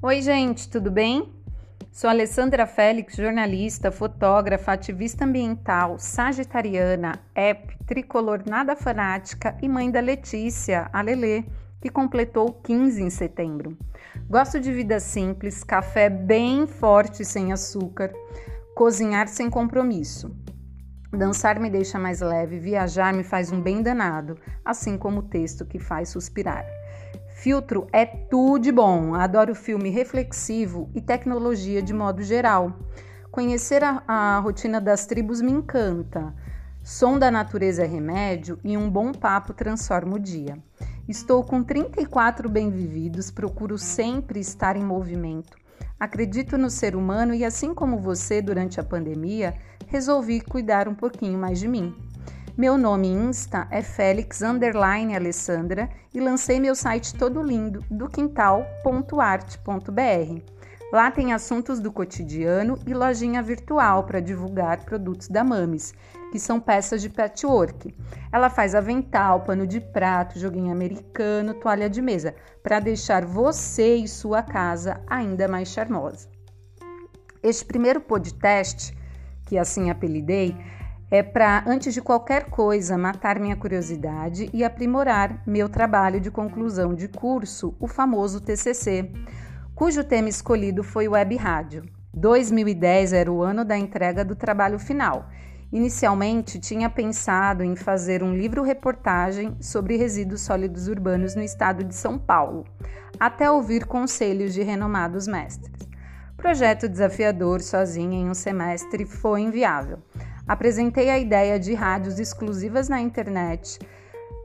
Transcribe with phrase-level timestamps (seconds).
[0.00, 1.28] Oi, gente, tudo bem?
[1.90, 9.98] Sou Alessandra Félix, jornalista, fotógrafa, ativista ambiental, sagitariana, app, tricolor nada fanática e mãe da
[9.98, 11.42] Letícia, a Lelê,
[11.80, 13.76] que completou 15 em setembro.
[14.30, 18.12] Gosto de vida simples, café bem forte sem açúcar,
[18.76, 20.32] cozinhar sem compromisso.
[21.10, 25.66] Dançar me deixa mais leve, viajar me faz um bem danado, assim como o texto
[25.66, 26.64] que faz suspirar.
[27.38, 29.14] Filtro é tudo de bom.
[29.14, 32.76] Adoro filme reflexivo e tecnologia de modo geral.
[33.30, 36.34] Conhecer a, a rotina das tribos me encanta.
[36.82, 40.58] Som da natureza é remédio e um bom papo transforma o dia.
[41.08, 45.56] Estou com 34 bem-vividos, procuro sempre estar em movimento.
[45.98, 49.54] Acredito no ser humano e, assim como você durante a pandemia,
[49.86, 51.94] resolvi cuidar um pouquinho mais de mim.
[52.58, 60.42] Meu nome Insta é Félix Underline Alessandra e lancei meu site todo lindo do quintal.arte.br.
[60.92, 65.94] Lá tem assuntos do cotidiano e lojinha virtual para divulgar produtos da Mames,
[66.32, 67.94] que são peças de patchwork.
[68.32, 74.08] Ela faz avental, pano de prato, joguinho americano, toalha de mesa, para deixar você e
[74.08, 76.28] sua casa ainda mais charmosa.
[77.40, 78.98] Este primeiro podcast,
[79.46, 80.56] que assim apelidei,
[81.10, 86.94] é para, antes de qualquer coisa, matar minha curiosidade e aprimorar meu trabalho de conclusão
[86.94, 89.10] de curso, o famoso TCC,
[89.74, 91.84] cujo tema escolhido foi Web Rádio.
[92.12, 95.30] 2010 era o ano da entrega do trabalho final.
[95.72, 102.18] Inicialmente, tinha pensado em fazer um livro-reportagem sobre resíduos sólidos urbanos no estado de São
[102.18, 102.64] Paulo,
[103.18, 105.88] até ouvir conselhos de renomados mestres.
[106.36, 109.98] Projeto desafiador sozinha em um semestre foi inviável
[110.48, 113.78] apresentei a ideia de rádios exclusivas na internet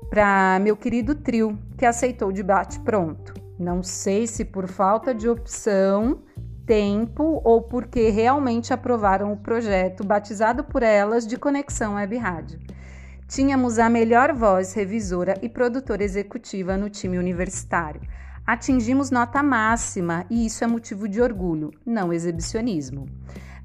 [0.09, 3.34] para meu querido trio, que aceitou de bate-pronto.
[3.58, 6.22] Não sei se por falta de opção,
[6.66, 12.59] tempo ou porque realmente aprovaram o projeto batizado por elas de Conexão Web Rádio.
[13.28, 18.02] Tínhamos a melhor voz revisora e produtora executiva no time universitário.
[18.46, 23.06] Atingimos nota máxima e isso é motivo de orgulho, não exibicionismo.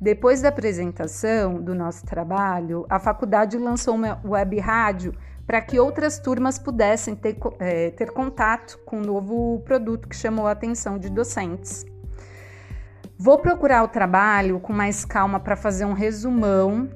[0.00, 5.12] Depois da apresentação do nosso trabalho, a faculdade lançou uma web rádio
[5.44, 10.14] para que outras turmas pudessem ter, é, ter contato com o um novo produto que
[10.14, 11.84] chamou a atenção de docentes.
[13.18, 16.88] Vou procurar o trabalho com mais calma para fazer um resumão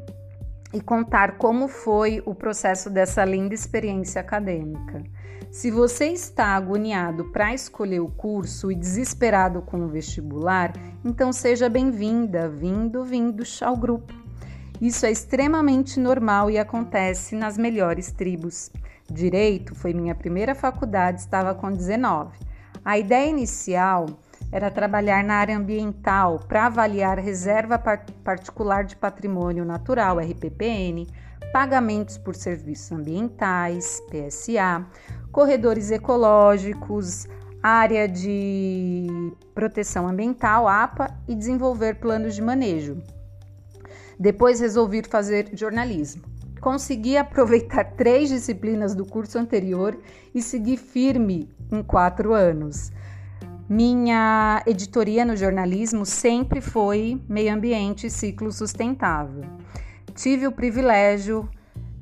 [0.72, 5.02] e contar como foi o processo dessa linda experiência acadêmica.
[5.52, 10.72] Se você está agoniado para escolher o curso e desesperado com o vestibular,
[11.04, 14.14] então seja bem-vinda, vindo, vindo ao grupo.
[14.80, 18.70] Isso é extremamente normal e acontece nas melhores tribos.
[19.12, 22.30] Direito foi minha primeira faculdade, estava com 19.
[22.82, 24.06] A ideia inicial
[24.50, 27.78] era trabalhar na área ambiental para avaliar reserva
[28.24, 31.06] particular de patrimônio natural, RPPN,
[31.52, 34.86] pagamentos por serviços ambientais, PSA,
[35.32, 37.26] corredores ecológicos,
[37.62, 43.02] área de proteção ambiental, APA, e desenvolver planos de manejo.
[44.18, 46.22] Depois resolvi fazer jornalismo.
[46.60, 49.98] Consegui aproveitar três disciplinas do curso anterior
[50.34, 52.92] e segui firme em quatro anos.
[53.68, 59.44] Minha editoria no jornalismo sempre foi meio ambiente e ciclo sustentável.
[60.14, 61.48] Tive o privilégio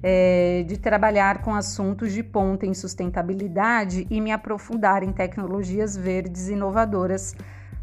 [0.02, 6.48] é, de trabalhar com assuntos de ponta em sustentabilidade e me aprofundar em tecnologias verdes
[6.48, 7.34] inovadoras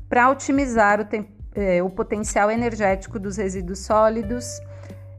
[0.09, 4.59] para otimizar o, é, o potencial energético dos resíduos sólidos,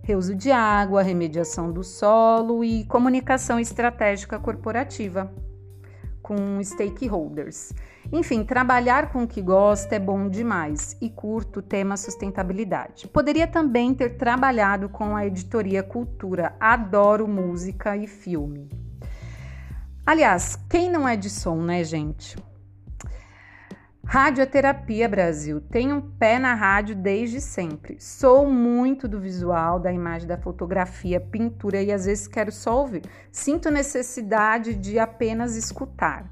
[0.02, 5.30] reuso de água, remediação do solo e comunicação estratégica corporativa
[6.28, 7.72] com stakeholders.
[8.12, 13.08] Enfim, trabalhar com o que gosta é bom demais e curto o tema sustentabilidade.
[13.08, 18.68] Poderia também ter trabalhado com a editoria Cultura, adoro música e filme.
[20.04, 22.36] Aliás, quem não é de som, né, gente?
[24.10, 25.60] Radioterapia Brasil.
[25.60, 28.00] Tenho um pé na rádio desde sempre.
[28.00, 33.02] Sou muito do visual, da imagem, da fotografia, pintura e às vezes quero só ouvir.
[33.30, 36.24] Sinto necessidade de apenas escutar.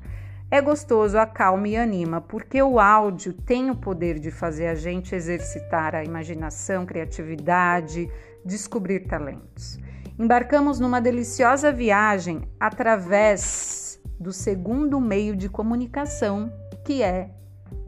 [0.50, 5.14] É gostoso, acalma e anima, porque o áudio tem o poder de fazer a gente
[5.14, 8.10] exercitar a imaginação, criatividade,
[8.42, 9.78] descobrir talentos.
[10.18, 16.50] Embarcamos numa deliciosa viagem através do segundo meio de comunicação,
[16.82, 17.36] que é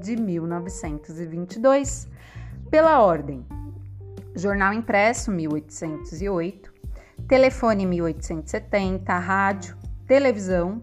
[0.01, 2.09] de 1922.
[2.71, 3.45] Pela ordem:
[4.35, 6.73] jornal impresso 1808,
[7.27, 9.77] telefone 1870, rádio,
[10.07, 10.81] televisão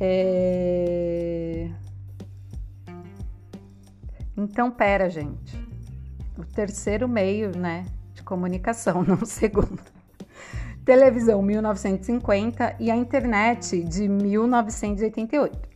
[0.00, 1.70] é...
[4.36, 5.56] Então, pera, gente.
[6.36, 9.80] O terceiro meio, né, de comunicação, não o segundo.
[10.84, 15.73] Televisão 1950 e a internet de 1988.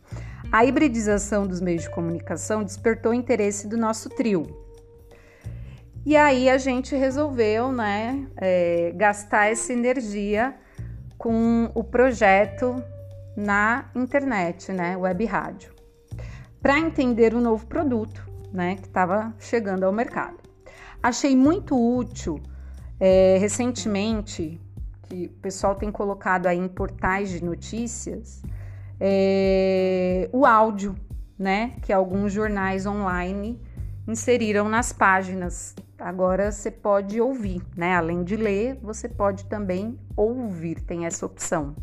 [0.50, 4.46] A hibridização dos meios de comunicação despertou o interesse do nosso trio.
[6.06, 10.56] E aí a gente resolveu, né, é, gastar essa energia
[11.18, 12.82] com o projeto
[13.36, 15.70] na internet, né, web rádio,
[16.62, 20.38] para entender o novo produto, né, que estava chegando ao mercado.
[21.02, 22.40] Achei muito útil
[22.98, 24.58] é, recentemente
[25.02, 28.42] que o pessoal tem colocado aí em portais de notícias
[29.00, 30.94] é, o áudio,
[31.38, 33.60] né, que alguns jornais online
[34.06, 35.74] inseriram nas páginas.
[35.98, 37.94] Agora você pode ouvir, né?
[37.94, 41.76] Além de ler, você pode também ouvir, tem essa opção.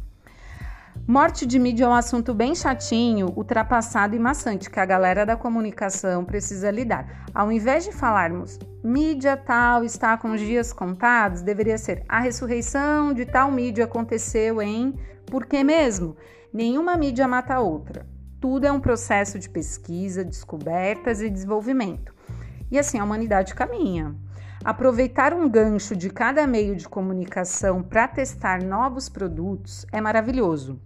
[1.08, 5.36] Morte de mídia é um assunto bem chatinho, ultrapassado e maçante que a galera da
[5.38, 7.26] comunicação precisa lidar.
[7.34, 13.14] Ao invés de falarmos mídia tal está com os dias contados, deveria ser a ressurreição
[13.14, 14.96] de tal mídia aconteceu em
[15.28, 16.16] por que mesmo?
[16.52, 18.08] Nenhuma mídia mata a outra.
[18.40, 22.14] Tudo é um processo de pesquisa, descobertas e desenvolvimento.
[22.72, 24.16] E assim a humanidade caminha.
[24.64, 30.80] Aproveitar um gancho de cada meio de comunicação para testar novos produtos é maravilhoso.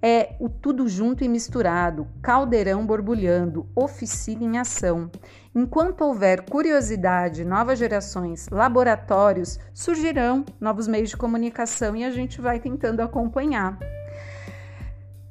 [0.00, 5.10] É o tudo junto e misturado, caldeirão borbulhando, oficina em ação.
[5.54, 12.60] Enquanto houver curiosidade, novas gerações, laboratórios, surgirão novos meios de comunicação e a gente vai
[12.60, 13.78] tentando acompanhar.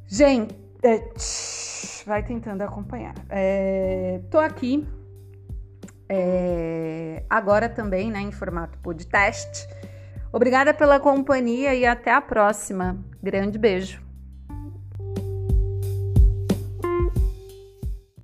[0.06, 1.02] Gente, é,
[2.06, 3.16] vai tentando acompanhar.
[3.30, 4.88] É, tô aqui
[6.10, 6.67] é,
[7.30, 9.68] agora também, né, em formato podcast.
[10.32, 12.98] Obrigada pela companhia e até a próxima.
[13.22, 14.07] Grande beijo.